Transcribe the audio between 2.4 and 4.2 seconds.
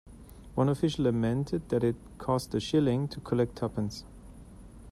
a shilling to collect tuppence".